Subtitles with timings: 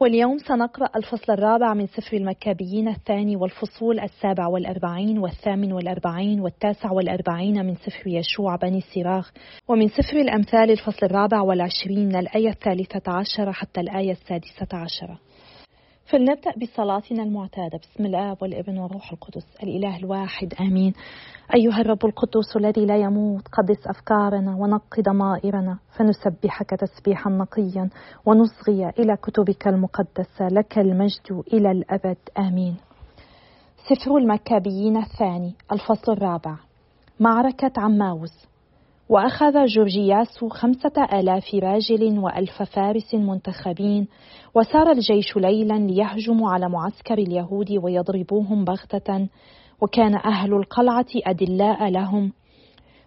[0.00, 7.66] واليوم سنقرأ الفصل الرابع من سفر المكابيين الثاني والفصول السابع والأربعين والثامن والأربعين والتاسع والأربعين
[7.66, 9.32] من سفر يشوع بني سراخ
[9.68, 15.18] ومن سفر الأمثال الفصل الرابع والعشرين من الآية الثالثة عشرة حتى الآية السادسة عشرة
[16.10, 17.78] فلنبدأ بصلاتنا المعتادة.
[17.78, 19.46] بسم الآب والابن والروح القدس.
[19.62, 20.92] الإله الواحد آمين.
[21.54, 27.90] أيها الرب القدوس الذي لا يموت قدس أفكارنا ونقي ضمائرنا فنسبحك تسبيحا نقيا
[28.26, 32.76] ونصغي إلى كتبك المقدسة لك المجد إلى الأبد آمين.
[33.88, 36.56] سفر المكابيين الثاني الفصل الرابع.
[37.20, 38.47] معركة عماوس.
[39.08, 44.08] وأخذ جورجياس خمسة آلاف راجل وألف فارس منتخبين
[44.54, 49.28] وسار الجيش ليلا ليهجموا على معسكر اليهود ويضربوهم بغتة
[49.82, 52.32] وكان أهل القلعة أدلاء لهم.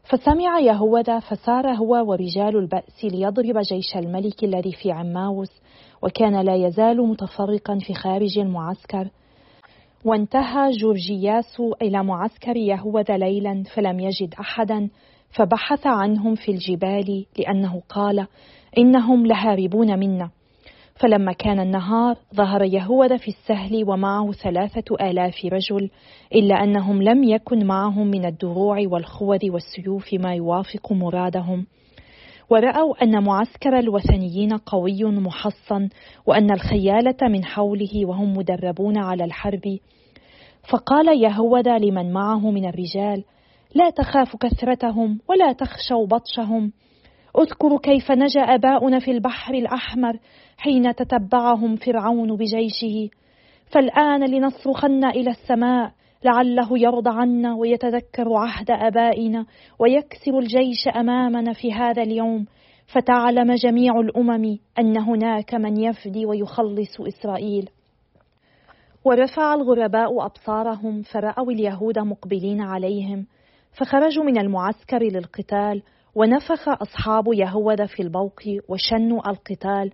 [0.03, 5.61] فسمع يهوذا فسار هو ورجال البأس ليضرب جيش الملك الذي في عماوس
[6.03, 9.09] وكان لا يزال متفرقا في خارج المعسكر.
[10.05, 14.89] وانتهى جورجياس إلى معسكر يهوذا ليلا فلم يجد أحدا.
[15.31, 18.27] فبحث عنهم في الجبال لأنه قال
[18.77, 20.29] إنهم لهاربون منا.
[20.95, 25.89] فلما كان النهار ظهر يهوذا في السهل ومعه ثلاثة آلاف رجل
[26.35, 31.65] إلا أنهم لم يكن معهم من الدروع والخوذ والسيوف ما يوافق مرادهم.
[32.49, 35.89] ورأوا أن معسكر الوثنيين قوي محصن
[36.25, 39.77] وأن الخيالة من حوله وهم مدربون على الحرب.
[40.69, 43.23] فقال يهوذا لمن معه من الرجال
[43.75, 46.71] لا تخاف كثرتهم ولا تخشوا بطشهم.
[47.39, 50.19] اذكروا كيف نجا آباؤنا في البحر الأحمر
[50.57, 53.09] حين تتبعهم فرعون بجيشه.
[53.71, 55.91] فالآن لنصرخن إلى السماء
[56.23, 59.45] لعله يرضى عنا ويتذكر عهد آبائنا
[59.79, 62.45] ويكسر الجيش أمامنا في هذا اليوم.
[62.87, 67.69] فتعلم جميع الأمم أن هناك من يفدي ويخلص إسرائيل.
[69.05, 73.25] ورفع الغرباء أبصارهم فرأوا اليهود مقبلين عليهم.
[73.73, 75.83] فخرجوا من المعسكر للقتال
[76.15, 79.91] ونفخ أصحاب يهوذا في البوق وشنوا القتال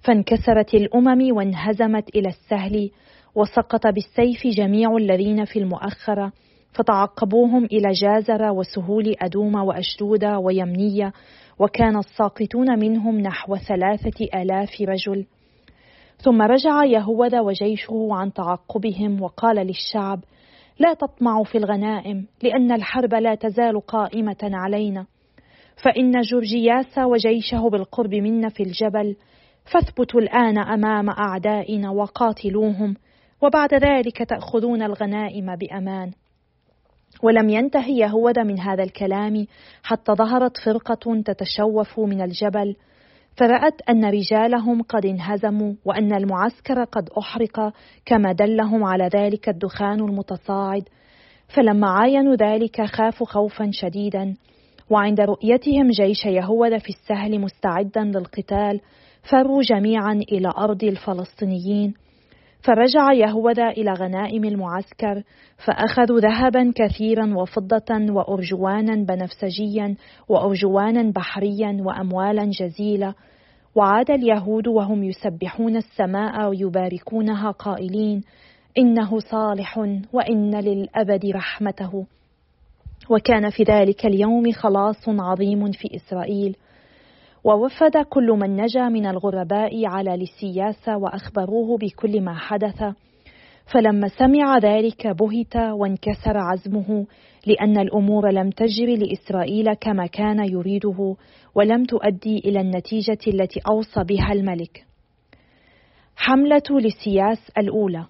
[0.00, 2.90] فانكسرت الأمم وانهزمت إلى السهل
[3.34, 6.32] وسقط بالسيف جميع الذين في المؤخرة
[6.72, 11.12] فتعقبوهم إلى جازر وسهول أدوم وأشدود ويمنية
[11.58, 15.26] وكان الساقطون منهم نحو ثلاثة آلاف رجل.
[16.18, 20.20] ثم رجع يهوذا وجيشه عن تعقبهم وقال للشعب
[20.82, 25.06] لا تطمعوا في الغنائم لأن الحرب لا تزال قائمة علينا.
[25.84, 29.16] فإن جورجياس وجيشه بالقرب منا في الجبل
[29.72, 32.96] فاثبتوا الآن أمام أعدائنا وقاتلوهم
[33.42, 36.12] وبعد ذلك تأخذون الغنائم بأمان.
[37.22, 39.46] ولم ينتهي يهوذا من هذا الكلام
[39.82, 42.76] حتى ظهرت فرقة تتشوف من الجبل
[43.36, 47.72] فرأت أن رجالهم قد انهزموا وأن المعسكر قد أحرق
[48.06, 50.82] كما دلهم على ذلك الدخان المتصاعد.
[51.56, 54.34] فلما عاينوا ذلك خافوا خوفا شديدا
[54.90, 58.80] وعند رؤيتهم جيش يهوذا في السهل مستعدا للقتال
[59.30, 61.94] فروا جميعا إلى أرض الفلسطينيين.
[62.62, 65.22] فرجع يهوذا إلى غنائم المعسكر
[65.66, 69.96] فأخذوا ذهبا كثيرا وفضة وأرجوانا بنفسجيا
[70.28, 73.14] وأرجوانا بحريا وأموالا جزيلة.
[73.74, 78.22] وعاد اليهود وهم يسبحون السماء ويباركونها قائلين
[78.78, 79.78] إنه صالح
[80.12, 82.06] وإن للأبد رحمته.
[83.10, 86.56] وكان في ذلك اليوم خلاص عظيم في إسرائيل.
[87.44, 92.94] ووفد كل من نجا من الغرباء على لسياس وأخبروه بكل ما حدث.
[93.74, 97.06] فلما سمع ذلك بهت وانكسر عزمه
[97.46, 101.16] لأن الأمور لم تجر لإسرائيل كما كان يريده
[101.54, 104.86] ولم تؤدي إلى النتيجة التي أوصى بها الملك.
[106.16, 108.06] حملة لسياس الأولى.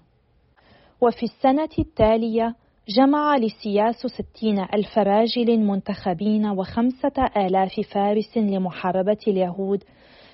[1.01, 2.55] وفي السنة التالية
[2.89, 9.83] جمع لسياس ستين ألف راجل منتخبين وخمسة آلاف فارس لمحاربة اليهود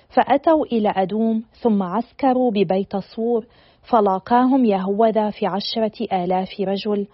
[0.08, 3.46] فأتوا إلى أدوم ثم عسكروا ببيت صور
[3.90, 7.06] فلاقاهم يهوذا في عشرة آلاف رجل.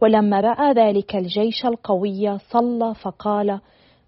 [0.00, 3.60] ولما رأى ذلك الجيش القوي صلى فقال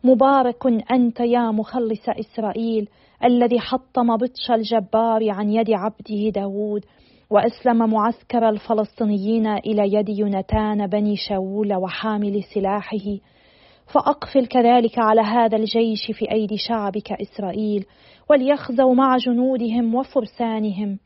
[0.04, 2.88] مبارك أنت يا مخلص إسرائيل
[3.24, 6.84] الذي حطم بطش الجبار عن يد عبده داود
[7.34, 13.18] وأسلم معسكر الفلسطينيين إلى يد يونتان بني شاول وحامل سلاحه.
[13.94, 17.86] فأقفل كذلك على هذا الجيش في أيدي شعبك إسرائيل
[18.30, 20.98] وليخزوا مع جنودهم وفرسانهم.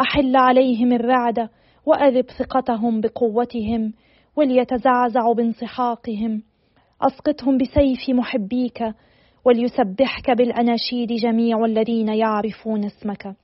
[0.00, 1.48] أحل عليهم الرعد
[1.86, 3.92] وأذب ثقتهم بقوتهم
[4.36, 6.42] وليتزعزعوا بانسحاقهم
[7.02, 8.82] أسقطهم بسيف محبيك
[9.44, 13.43] وليسبحك بالأناشيد جميع الذين يعرفون اسمك.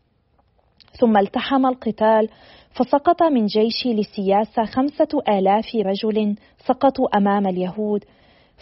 [0.99, 2.29] ثم التحم القتال
[2.71, 8.05] فسقط من جيش لسياسة خمسة آلاف رجل سقطوا أمام اليهود.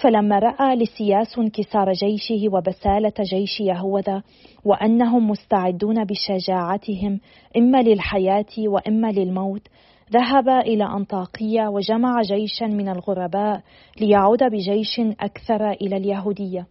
[0.02, 4.22] فلما رأى لسياس انكسار جيشه وبسالة جيش يهوذا
[4.64, 7.20] وأنهم مستعدون بشجاعتهم
[7.56, 9.62] إما للحياة وإما للموت
[10.12, 13.62] ذهب إلى أنطاقية وجمع جيشا من الغرباء
[14.00, 16.66] ليعود بجيش أكثر إلى اليهودية.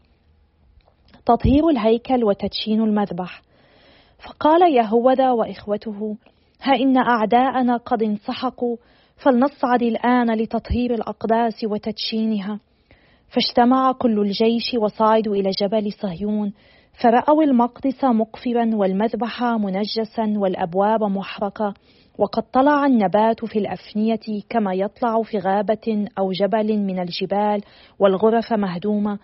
[1.25, 3.41] تطهير الهيكل وتدشين المذبح.
[4.25, 6.17] فقال يهوذا وإخوته
[6.61, 8.77] ها إن أعداءنا قد انسحقوا
[9.17, 12.59] فلنصعد الآن لتطهير الأقداس وتدشينها.
[13.29, 16.53] فاجتمع كل الجيش وصعدوا إلى جبل صهيون
[17.01, 21.73] فرأوا المقدس مقفرا والمذبح منجسا والأبواب محرقة
[22.17, 27.61] وقد طلع النبات في الأفنية كما يطلع في غابة أو جبل من الجبال
[27.99, 29.19] والغرف مهدومة.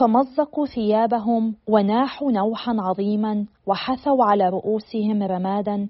[0.00, 5.88] فمزقوا ثيابهم وناحوا نوحا عظيما وحثوا على رؤوسهم رمادا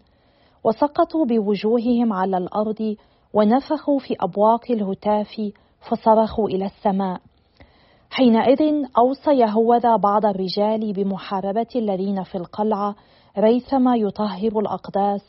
[0.65, 2.97] وسقطوا بوجوههم على الأرض
[3.35, 5.53] ونفخوا في أبواق الهتاف
[5.91, 7.21] فصرخوا إلى السماء.
[8.11, 12.95] حينئذ أوصى يهوذا بعض الرجال بمحاربة الذين في القلعة
[13.39, 15.21] ريثما يطهر الأقداس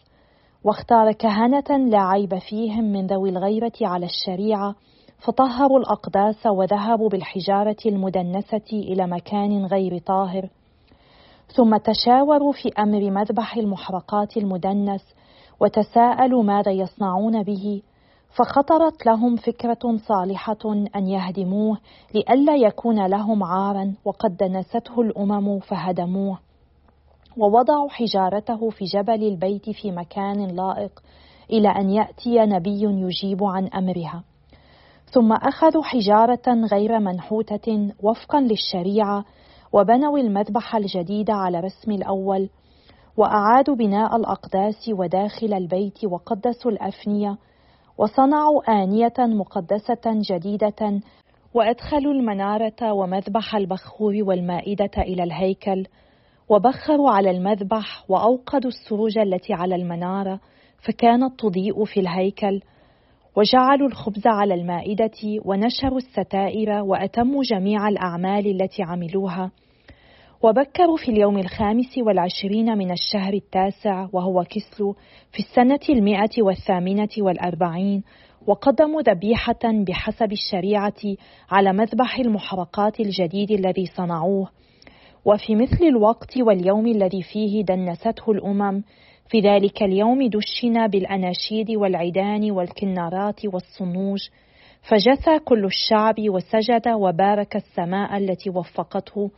[0.63, 4.75] واختار كهنة لا عيب فيهم من ذوي الغيره على الشريعة
[5.19, 10.49] فطهروا الأقداس وذهبوا بالحجارة المدنسة إلى مكان غير طاهر.
[11.55, 15.15] ثم تشاوروا في أمر مذبح المحرقات المدنس
[15.59, 17.81] وتساءلوا ماذا يصنعون به
[18.37, 20.57] فخطرت لهم فكرة صالحة
[20.95, 21.77] أن يهدموه
[22.15, 26.39] لئلا يكون لهم عارا وقد دنسته الأمم فهدموه.
[27.37, 31.03] ووضعوا حجارته في جبل البيت في مكان لائق
[31.49, 34.23] إلى أن يأتي نبي يجيب عن أمرها.
[35.11, 39.25] ثم أخذوا حجارة غير منحوتة وفقا للشريعة
[39.73, 42.49] وبنوا المذبح الجديد على رسم الأول
[43.17, 47.37] وأعادوا بناء الأقداس وداخل البيت وقدسوا الأفنية
[47.97, 50.99] وصنعوا آنية مقدسة جديدة
[51.53, 55.85] وأدخلوا المنارة ومذبح البخور والمائدة إلى الهيكل
[56.49, 60.39] وبخروا على المذبح وأوقدوا السروج التي على المنارة
[60.77, 62.61] فكانت تضيء في الهيكل.
[63.37, 69.51] وجعلوا الخبز على المائدة ونشروا الستائر وأتموا جميع الأعمال التي عملوها.
[70.43, 74.95] وبكروا في اليوم الخامس والعشرين من الشهر التاسع وهو كسلو
[75.31, 78.03] في السنة المائة والثامنة والأربعين
[78.47, 81.15] وقدموا ذبيحة بحسب الشريعة
[81.51, 84.49] على مذبح المحرقات الجديد الذي صنعوه.
[85.25, 88.83] وفي مثل الوقت واليوم الذي فيه دنسته الأمم
[89.29, 94.19] في ذلك اليوم دشنا بالأناشيد والعيدان والكنارات والصنوج
[94.81, 99.31] فجثى كل الشعب وسجد وبارك السماء التي وفقته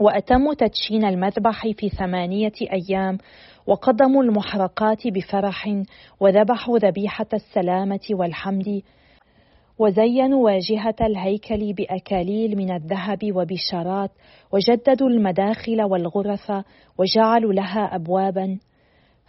[0.00, 3.18] وأتموا تدشين المذبح في ثمانية أيام
[3.66, 5.82] وقدموا المحرقات بفرح
[6.20, 8.82] وذبحوا ذبيحة السلامة والحمد
[9.78, 14.10] وزينوا واجهة الهيكل بأكاليل من الذهب وبشارات
[14.52, 16.52] وجددوا المداخل والغرف
[16.98, 18.58] وجعلوا لها أبوابا.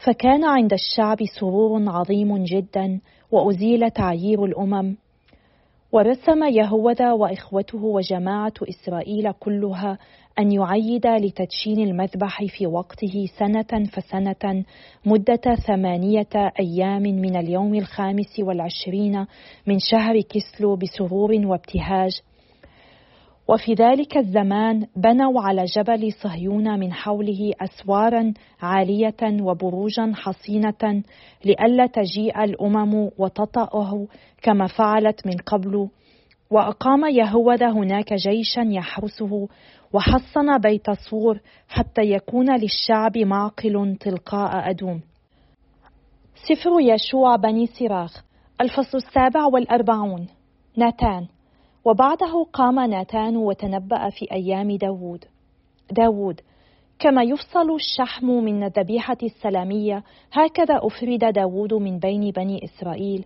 [0.04, 3.00] فكان عند الشعب سرور عظيم جدا
[3.32, 4.96] وأزيل تعيير الأمم.
[5.92, 9.98] ورسم يهوذا وإخوته وجماعة إسرائيل كلها
[10.40, 14.64] أن يعيد لتدشين المذبح في وقته سنة فسنة
[15.06, 19.26] مدة ثمانية أيام من اليوم الخامس والعشرين
[19.68, 22.12] من شهر كسلو بسرور وابتهاج.
[23.48, 31.04] وفي ذلك الزمان بنوا على جبل صهيون من حوله أسوارا عالية وبروجا حصينة
[31.46, 34.08] لئلا تجيء الأمم وتطأه
[34.42, 35.90] كما فعلت من قبل.
[36.52, 39.48] وأقام يهوذا هناك جيشا يحرسه
[39.94, 45.02] وحصن بيت صور حتى يكون للشعب معقل تلقاء أدوم.
[46.36, 48.24] سفر يشوع بني سراخ
[48.62, 50.28] الفصل السابع والأربعون.
[50.78, 51.28] ناتان.
[51.86, 55.26] وبعده قام ناتان وتنبأ في أيام داود.
[55.92, 56.42] داود
[57.00, 63.26] كما يفصل الشحم من الذبيحة السلامية هكذا أفرد داود من بين بني إسرائيل.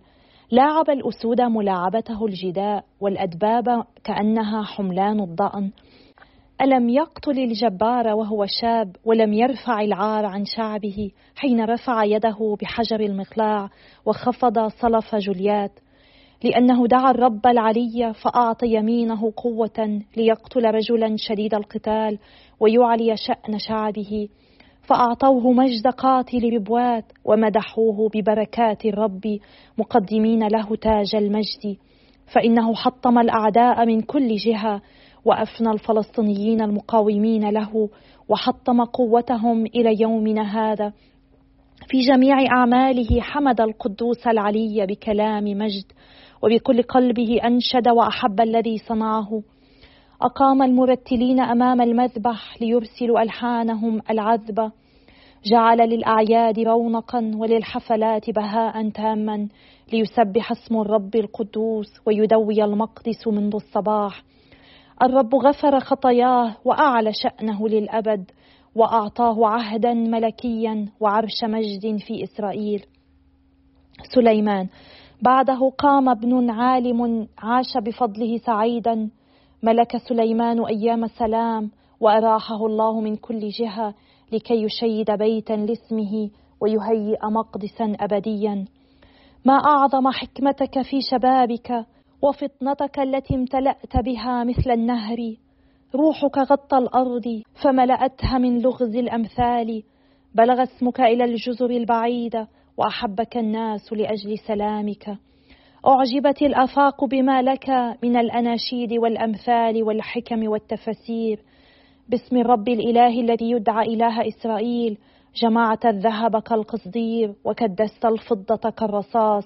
[0.50, 5.70] لاعب الأسود ملاعبته الجداء والأدباب كأنها حملان الضأن.
[6.62, 13.68] ألم يقتل الجبار وهو شاب ولم يرفع العار عن شعبه حين رفع يده بحجر المقلاع
[14.06, 15.72] وخفض صلف جليات
[16.44, 22.18] لأنه دعا الرب العلي فأعطى يمينه قوة ليقتل رجلا شديد القتال
[22.60, 24.28] ويعلي شأن شعبه.
[24.82, 29.38] فأعطوه مجد قاتل ربوات ومدحوه ببركات الرب
[29.78, 31.76] مقدمين له تاج المجد.
[32.34, 34.82] فإنه حطم الأعداء من كل جهة
[35.24, 37.88] وأفنى الفلسطينيين المقاومين له
[38.28, 40.92] وحطم قوتهم إلى يومنا هذا.
[41.86, 45.92] في جميع أعماله حمد القدوس العلي بكلام مجد.
[46.42, 49.42] وبكل قلبه أنشد وأحب الذي صنعه.
[50.22, 54.72] أقام المرتلين أمام المذبح ليرسلوا ألحانهم العذبة.
[55.44, 59.48] جعل للأعياد رونقا وللحفلات بهاء تاما.
[59.92, 64.22] ليسبح اسم الرب القدوس ويدوي المقدس منذ الصباح.
[65.02, 68.30] الرب غفر خطاياه وأعلى شأنه للأبد
[68.74, 72.84] وأعطاه عهدا ملكيا وعرش مجد في إسرائيل.
[74.14, 74.68] سليمان
[75.22, 79.10] بعده قام ابن عالم عاش بفضله سعيدا
[79.62, 81.70] ملك سليمان أيام سلام
[82.00, 83.94] وأراحه الله من كل جهة
[84.32, 88.64] لكي يشيد بيتا لاسمه ويهيئ مقدسا أبديا.
[89.44, 91.86] ما أعظم حكمتك في شبابك
[92.22, 95.16] وفطنتك التي امتلأت بها مثل النهر.
[95.94, 99.82] روحك غطى الأرض فملأتها من لغز الأمثال.
[100.34, 102.48] بلغ اسمك إلى الجزر البعيده
[102.78, 105.18] وأحبك الناس لأجل سلامك.
[105.86, 107.70] أعجبت الأفاق بما لك
[108.02, 111.40] من الأناشيد والأمثال والحكم والتفاسير
[112.08, 114.98] باسم الرب الإله الذي يدعى إله إسرائيل
[115.36, 119.44] جمعت الذهب كالقصدير وكدست الفضة كالرصاص.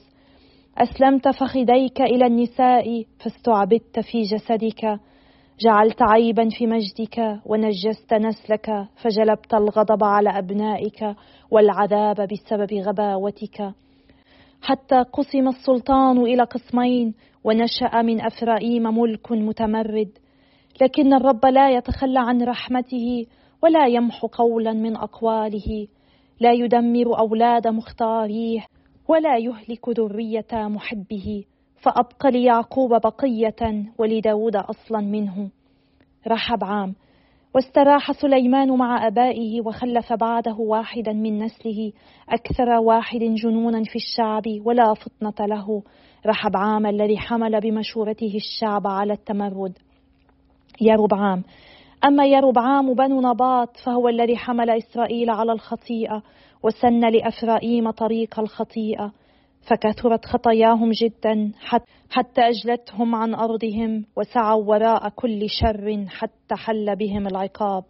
[0.79, 5.01] أسلمت فخذيك إلى النساء فاستعبدت في جسدك.
[5.61, 11.15] جعلت عيبا في مجدك ونجست نسلك فجلبت الغضب على أبنائك
[11.51, 13.73] والعذاب بسبب غباوتك.
[14.63, 20.11] حتى قسم السلطان إلى قسمين ونشأ من أفرائيم ملك متمرد.
[20.83, 23.27] لكن الرب لا يتخلى عن رحمته
[23.63, 25.87] ولا يمحو قولا من أقواله.
[26.41, 28.61] لا يدمر أولاد مختاريه
[29.09, 31.45] ولا يهلك ذرية محبه.
[31.83, 35.51] فأبقى ليعقوب بقية ولداود أصلا منه.
[36.29, 36.95] رحب عام.
[37.55, 41.93] واستراح سليمان مع أبائه وخلف بعده واحدا من نسله.
[42.29, 45.83] أكثر واحد جنونا في الشعب ولا فطنة له.
[46.27, 49.79] رحبعام الذي حمل بمشورته الشعب على التمرد.
[50.81, 51.43] يربعام
[52.05, 56.23] أما يربعام بنو نباط فهو الذي حمل إسرائيل على الخطيئة
[56.63, 59.13] وسن لإفرائيم طريق الخطيئة.
[59.63, 61.53] فكثرت خطاياهم جدا
[62.11, 67.85] حتى أجلتهم عن أرضهم وسعوا وراء كل شر حتى حل بهم العقاب.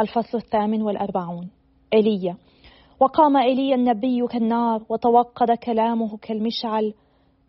[0.00, 1.50] الفصل الثامن والأربعون.
[1.94, 2.36] إيليا.
[3.00, 6.94] وقام إيليا النبي كالنار وتوقد كلامه كالمشعل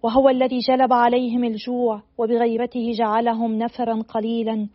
[0.04, 4.68] وهو الذي جلب عليهم الجوع وبغيرته جعلهم نفرا قليلا.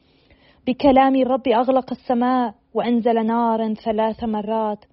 [0.66, 4.84] بكلام الرب أغلق السماء وأنزل نارا ثلاث مرات.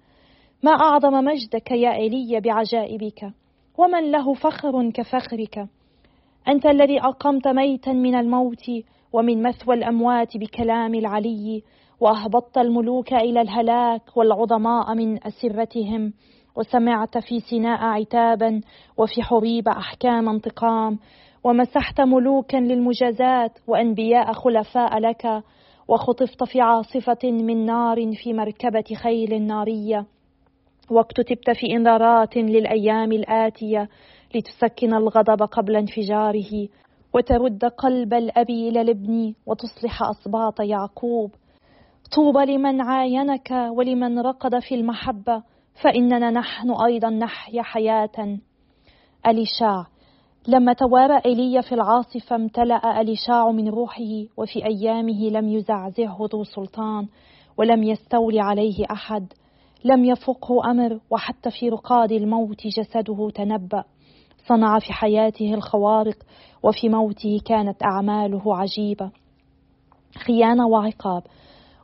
[0.62, 3.32] ما أعظم مجدك يا إيليا بعجائبك؟
[3.78, 5.68] ومن له فخر كفخرك.
[6.48, 8.70] أنت الذي اقمت ميتا من الموت
[9.12, 11.62] ومن مثوى الأموات بكلام العلي
[12.00, 16.12] وأهبطت الملوك إلى الهلاك والعظماء من أسرتهم
[16.56, 18.60] وسمعت في سيناء عتابا
[18.96, 20.98] وفي حريب أحكام انتقام
[21.44, 25.42] ومسحت ملوكا للمجازات وأنبياء خلفاء لك
[25.88, 30.06] وخطفت في عاصفة من نار في مركبة خيل نارية.
[30.90, 33.88] واكتتبت في إنذارات للأيام الآتية
[34.34, 36.68] لتسكن الغضب قبل انفجاره
[37.14, 41.30] وترد قلب الاب إلى الابن وتصلح اسباط يعقوب.
[42.16, 45.42] طوبى لمن عاينك ولمن رقد في المحبة
[45.82, 48.38] فإننا نحن أيضا نحيا حياة.
[49.26, 49.86] أليشاع
[50.48, 57.08] لما توارى إيليا في العاصفة امتلأ أليشاع من روحه وفي أيامه لم يزعزعه ذو سلطان
[57.56, 59.32] ولم يستولي عليه أحد.
[59.84, 63.84] لم يفقه أمر وحتى في رقاد الموت جسده تنبأ.
[64.48, 66.16] صنع في حياته الخوارق
[66.62, 69.10] وفي موته كانت أعماله عجيبة.
[70.26, 71.22] خيانة وعقاب.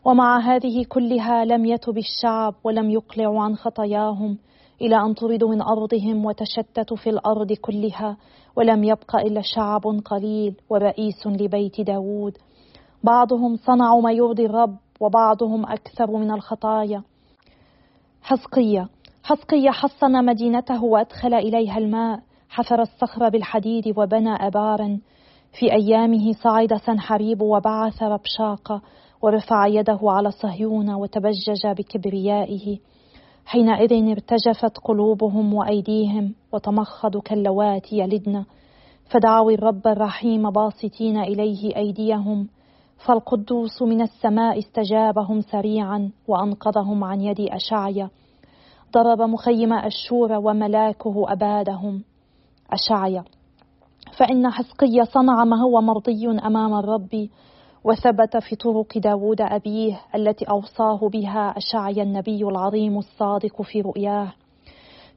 [0.04, 4.38] ومع هذه كلها لم يتب الشعب ولم يقلعوا عن خطاياهم
[4.80, 8.16] إلى أن طردوا من أرضهم وتشتتوا في الأرض كلها
[8.56, 12.38] ولم يبق إلا شعب قليل ورئيس لبيت داود.
[13.04, 17.02] بعضهم صنعوا ما يرضي الرب وبعضهم أكثر من الخطايا.
[18.24, 18.88] حزقية
[19.22, 22.20] حزقية حصن مدينته وأدخل إليها الماء.
[22.48, 25.00] حفر الصخر بالحديد وبنى أبارا.
[25.58, 28.82] في أيامه صعد سنحريب وبعث ربشاق
[29.22, 32.78] ورفع يده على صهيون وتبجج بكبريائه.
[33.46, 38.44] حينئذ ارتجفت قلوبهم وأيديهم وتمخضوا كاللواتي يلدن
[39.10, 42.48] فدعوا الرب الرحيم باسطين إليه أيديهم.
[42.98, 48.10] فالقدوس من السماء استجابهم سريعا وأنقذهم عن يد أشعيا.
[48.92, 52.02] ضرب مخيم أشور وملاكه أبادهم.
[52.70, 53.24] أشعيا.
[54.16, 57.28] فإن حسقي صنع ما هو مرضي أمام الرب
[57.84, 64.32] وثبت في طرق داود أبيه التي أوصاه بها أشعيا النبي العظيم الصادق في رؤياه.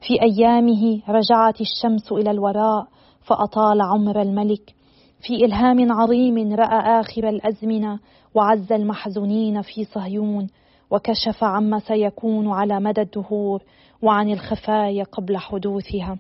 [0.08, 2.88] في أيامه رجعت الشمس إلى الوراء
[3.22, 4.77] فأطال عمر الملك.
[5.22, 8.00] في إلهام عظيم رأى آخر الأزمنة
[8.36, 10.48] وعز المحزونين في صهيون
[10.92, 13.64] وكشف عما سيكون على مدى الدهور
[14.02, 16.18] وعن الخفايا قبل حدوثها.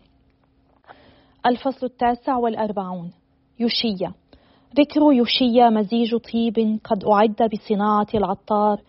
[1.45, 3.11] الفصل التاسع والأربعون.
[3.59, 4.13] يوشيا.
[4.75, 8.81] ذكر يوشيا مزيج طيب قد أعد بصناعة العطار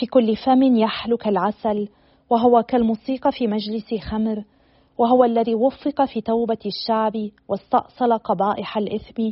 [0.00, 1.88] في كل فم يحلو كالعسل
[2.30, 4.44] وهو كالموسيقى في مجلس خمر
[4.98, 7.12] وهو الذي وفق في توبة الشعب
[7.48, 9.30] واستأصل قبائح الإثم.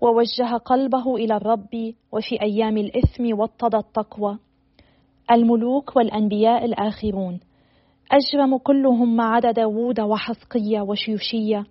[0.00, 4.38] ووجه قلبه إلى الرب وفي أيام الإثم وطد التقوى.
[5.30, 7.40] الملوك والأنبياء الآخرون.
[8.12, 11.64] أجرم كلهم ما عدا داوود وحسقية وشيوشية.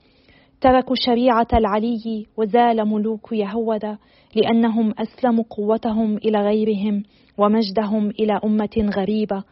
[0.61, 3.97] تركوا شريعة العلي وزال ملوك يهوذا
[4.35, 7.03] لأنهم أسلموا قوتهم إلى غيرهم
[7.37, 9.43] ومجدهم إلى أمة غريبة.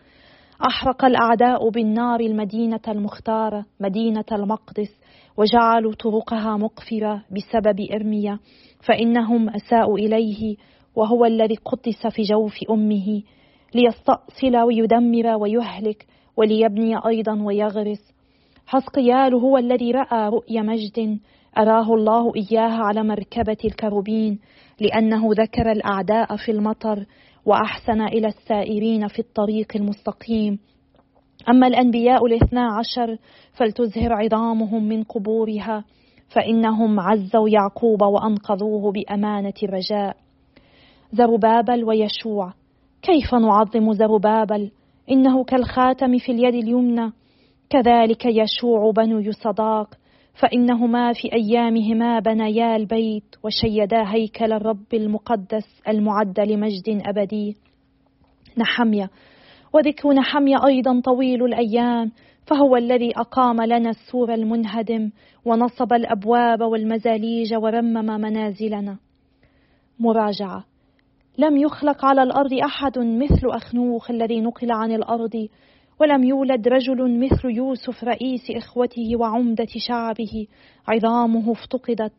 [0.69, 4.96] أحرق الأعداء بالنار المدينة المختارة مدينة المقدس.
[5.37, 8.39] وجعلوا طرقها مقفرة بسبب إرميا
[8.87, 10.55] فإنهم أساءوا إليه
[10.95, 13.21] وهو الذي قدس في جوف أمه
[13.75, 16.05] ليستأصل ويدمر ويهلك
[16.37, 18.13] وليبني أيضا ويغرس.
[18.65, 21.19] حسقيال هو الذي رأى رؤيا مجد
[21.57, 24.39] أراه الله إياها على مركبة الكروبين
[24.79, 27.05] لأنه ذكر الأعداء في المطر
[27.45, 30.59] وأحسن إلى السائرين في الطريق المستقيم.
[31.49, 33.17] أما الأنبياء الاثنا عشر
[33.53, 35.83] فلتزهر عظامهم من قبورها
[36.29, 40.17] فإنهم عزوا يعقوب وأنقذوه بأمانة الرجاء.
[41.11, 42.53] زربابل ويشوع
[43.01, 44.71] كيف نعظم زربابل؟
[45.11, 47.11] إنه كالخاتم في اليد اليمنى
[47.69, 49.89] كذلك يشوع بنو يصداق
[50.33, 57.55] فإنهما في أيامهما بنيا البيت وشيدا هيكل الرب المقدس المعد لمجد أبدي.
[58.57, 59.09] نحمية.
[59.73, 62.11] وذكر نحمية أيضا طويل الأيام
[62.45, 65.09] فهو الذي أقام لنا السور المنهدم
[65.45, 68.97] ونصب الأبواب والمزاليج ورمم منازلنا.
[69.99, 70.63] مراجعة.
[71.37, 75.47] لم يخلق على الأرض أحد مثل أخنوخ الذي نقل عن الأرض
[75.99, 80.47] ولم يولد رجل مثل يوسف رئيس إخوته وعمدة شعبه.
[80.87, 82.13] عظامه افتقدت.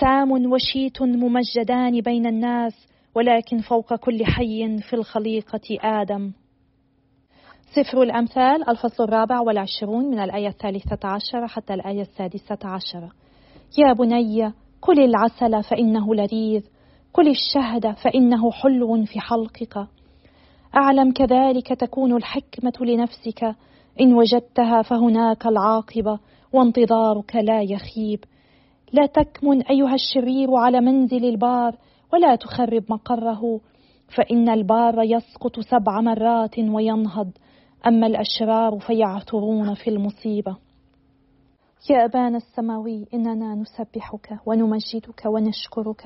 [0.00, 6.32] سام وشيت ممجدان بين الناس ولكن فوق كل حي في الخليقة آدم.
[7.74, 13.08] سفر الأمثال الفصل الرابع والعشرون من الآية الثالثة عشر حتى الآية السادسة عشر.
[13.78, 16.62] يا بني كل العسل فإنه لذيذ.
[17.12, 19.86] كل الشهد فإنه حلو في حلقك.
[20.76, 23.54] أعلم كذلك تكون الحكمة لنفسك.
[24.00, 26.18] إن وجدتها فهناك العاقبة
[26.52, 28.24] وانتظارك لا يخيب.
[28.92, 31.76] لا تكمن أيها الشرير على منزل البار.
[32.12, 33.60] ولا تخرب مقره
[34.16, 37.30] فإن البار يسقط سبع مرات وينهض
[37.86, 40.56] أما الأشرار فيعثرون في المصيبة.
[41.90, 46.04] يا أبانا السماوي إننا نسبحك ونمجدك ونشكرك.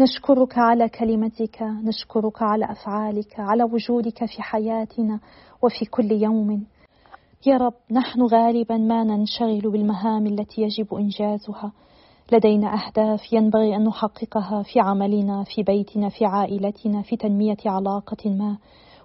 [0.00, 5.20] نشكرك على كلمتك نشكرك على أفعالك على وجودك في حياتنا
[5.62, 6.66] وفي كل يوم.
[7.46, 11.72] يا رب نحن غالبا ما ننشغل بالمهام التي يجب إنجازها.
[12.32, 18.58] لدينا أهداف ينبغي أن نحققها في عملنا في بيتنا في عائلتنا في تنمية علاقة ما.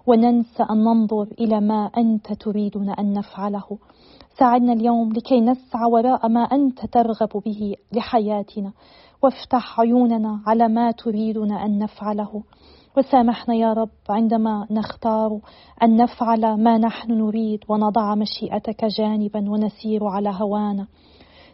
[0.06, 3.78] وننسى أن ننظر إلى ما أنت تريدنا أن نفعله.
[4.38, 8.72] ساعدنا اليوم لكي نسعى وراء ما أنت ترغب به لحياتنا.
[9.22, 12.42] وافتح عيوننا على ما تريدنا أن نفعله.
[12.98, 15.40] وسامحنا يا رب عندما نختار
[15.82, 20.86] أن نفعل ما نحن نريد ونضع مشيئتك جانبا ونسير على هوانا.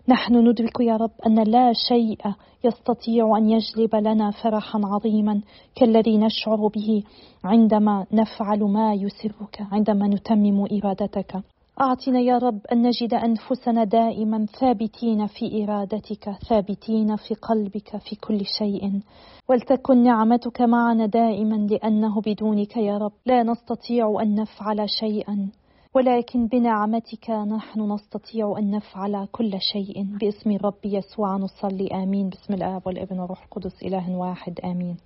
[0.08, 2.18] نحن ندرك يا رب أن لا شيء
[2.64, 5.40] يستطيع أن يجلب لنا فرحا عظيما
[5.74, 7.02] كالذي نشعر به
[7.44, 11.42] عندما نفعل ما يسرك عندما نتمم إرادتك.
[11.80, 18.40] أعطنا يا رب أن نجد أنفسنا دائما ثابتين في إرادتك ثابتين في قلبك في كل
[18.58, 19.00] شيء.
[19.48, 25.48] ولتكن نعمتك معنا دائما لأنه بدونك يا رب لا نستطيع أن نفعل شيئا.
[25.94, 31.36] ولكن بنعمتك نحن نستطيع أن نفعل كل شيء باسم الرب يسوع.
[31.36, 32.28] نصلي آمين.
[32.28, 34.96] باسم الآب والابن والروح القدس إله واحد آمين.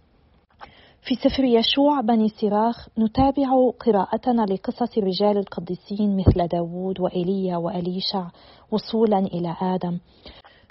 [1.02, 3.48] في سفر يشوع بني سراخ نتابع
[3.80, 8.28] قراءتنا لقصص الرجال القديسين مثل داوود وإيليا وأليشع
[8.70, 9.98] وصولا إلى آدم.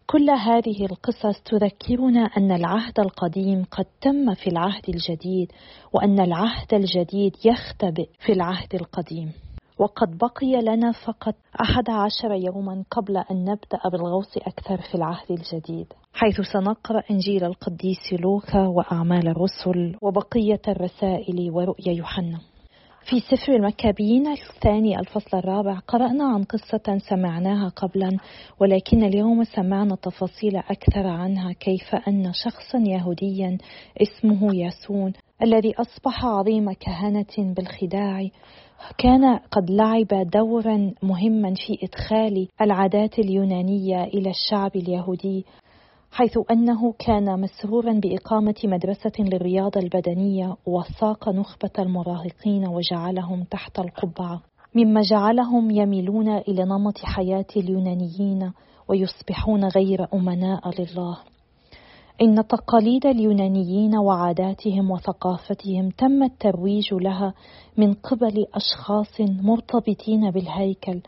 [0.07, 5.51] كل هذه القصص تذكرنا أن العهد القديم قد تم في العهد الجديد
[5.93, 9.31] وأن العهد الجديد يختبئ في العهد القديم.
[9.79, 15.87] وقد بقي لنا فقط أحد عشر يوما قبل أن نبدأ بالغوص أكثر في العهد الجديد
[16.13, 22.39] حيث سنقرأ إنجيل القديس لوكا وأعمال الرسل وبقية الرسائل ورؤيا يوحنا.
[23.09, 28.17] في سفر المكابين الثاني الفصل الرابع قرأنا عن قصة سمعناها قبلا
[28.59, 33.57] ولكن اليوم سمعنا تفاصيل أكثر عنها كيف أن شخصا يهوديا
[34.01, 38.29] اسمه ياسون الذي أصبح عظيم كهنة بالخداع
[38.97, 45.45] كان قد لعب دورا مهما في إدخال العادات اليونانية إلى الشعب اليهودي
[46.11, 54.41] حيث أنه كان مسرورا بإقامة مدرسة للرياضة البدنية وساق نخبة المراهقين وجعلهم تحت القبعة
[54.75, 58.51] مما جعلهم يميلون إلى نمط حياة اليونانيين
[58.87, 61.17] ويصبحون غير أمناء لله.
[62.21, 67.33] إن تقاليد اليونانيين وعاداتهم وثقافتهم تم الترويج لها
[67.77, 71.01] من قبل أشخاص مرتبطين بالهيكل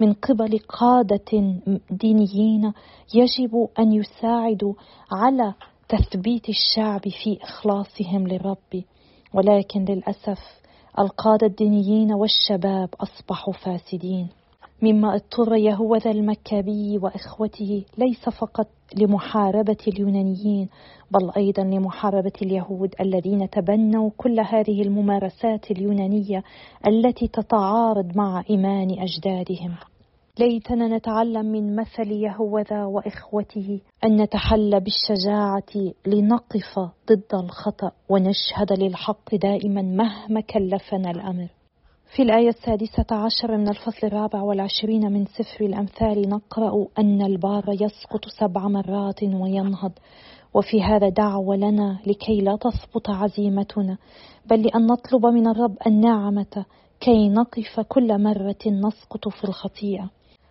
[0.00, 2.72] من قبل قادة دينيين
[3.14, 4.74] يجب أن يساعدوا
[5.12, 5.54] على
[5.88, 8.84] تثبيت الشعب في إخلاصهم للرب.
[9.34, 10.38] ولكن للأسف
[10.98, 14.28] القادة الدينيين والشباب أصبحوا فاسدين.
[14.82, 18.66] مما اضطر يهوذا المكابي وإخوته ليس فقط
[18.96, 20.68] لمحاربة اليونانيين
[21.10, 26.42] بل أيضا لمحاربة اليهود الذين تبنوا كل هذه الممارسات اليونانية
[26.86, 29.74] التي تتعارض مع إيمان أجدادهم.
[30.38, 36.78] ليتنا نتعلم من مثل يهوذا وإخوته أن نتحلى بالشجاعة لنقف
[37.10, 41.48] ضد الخطأ ونشهد للحق دائما مهما كلفنا الأمر.
[42.16, 48.24] في الآية السادسة عشر من الفصل الرابع والعشرين من سفر الأمثال نقرأ أن البار يسقط
[48.40, 49.92] سبع مرات وينهض
[50.54, 53.98] وفي هذا دعوة لنا لكي لا تثبط عزيمتنا
[54.46, 56.64] بل لأن نطلب من الرب النعمة
[57.00, 60.10] كي نقف كل مرة نسقط في الخطيئة.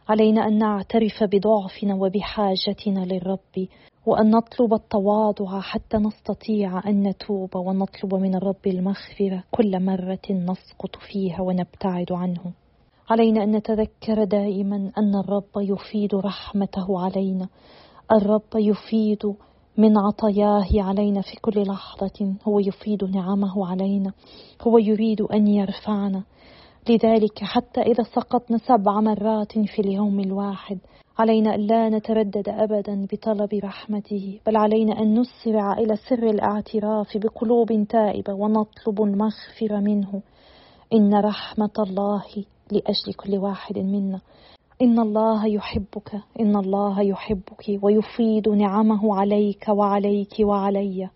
[0.09, 3.67] علينا أن نعترف بضعفنا وبحاجتنا للرب.
[4.05, 11.41] وأن نطلب التواضع حتى نستطيع أن نتوب ونطلب من الرب المغفرة كل مرة نسقط فيها
[11.41, 12.53] ونبتعد عنه.
[13.09, 17.47] علينا أن نتذكر دائما أن الرب يفيد رحمته علينا،
[18.11, 19.33] الرب يفيد
[19.77, 24.13] من عطاياه علينا في كل لحظة، هو يفيد نعمه علينا،
[24.61, 26.23] هو يريد أن يرفعنا.
[26.89, 30.79] لذلك حتى إذا سقطنا سبع مرات في اليوم الواحد
[31.21, 38.33] علينا ألا نتردد أبدا بطلب رحمته بل علينا أن نسرع إلى سر الاعتراف بقلوب تائبة
[38.33, 40.21] ونطلب المغفرة منه.
[40.93, 42.23] إن رحمة الله
[42.71, 44.21] لأجل كل واحد منا.
[44.81, 51.09] إن الله يحبك إن الله يحبك ويفيد نعمه عليك وعليك وعلي.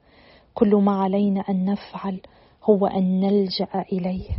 [0.54, 2.20] كل ما علينا أن نفعل
[2.64, 4.30] هو أن نلجأ إليه.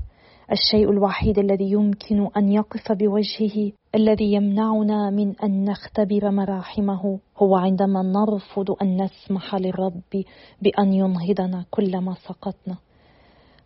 [0.53, 7.19] الشيء الوحيد الذي يمكن أن يقف بوجهه الذي يمنعنا من أن نختبر مراحمه.
[7.39, 10.25] هو عندما نرفض أن نسمح للرب
[10.63, 12.77] بأن ينهضنا كلما سقطنا.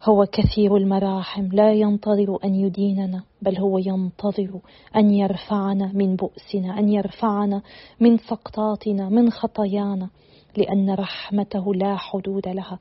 [0.05, 4.61] هو كثير المراحم لا ينتظر أن يديننا بل هو ينتظر
[4.97, 7.62] أن يرفعنا من بؤسنا أن يرفعنا
[8.01, 10.09] من سقطاتنا من خطايانا
[10.57, 12.79] لأن رحمته لا حدود لها.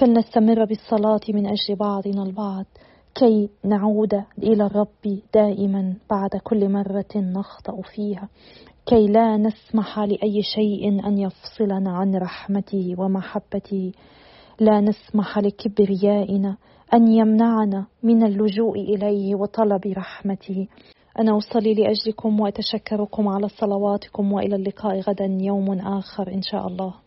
[0.00, 2.64] فلنستمر بالصلاة من أجل بعضنا البعض.
[3.18, 8.28] كي نعود إلى الرب دائما بعد كل مرة نخطأ فيها.
[8.86, 13.92] كي لا نسمح لأي شيء أن يفصلنا عن رحمته ومحبته
[14.60, 16.56] لا نسمح لكبريائنا
[16.94, 20.68] أن يمنعنا من اللجوء إليه وطلب رحمته.
[21.18, 27.05] أنا أصلي لأجلكم وأتشكركم على صلواتكم وإلى اللقاء غدا يوم آخر إن شاء الله.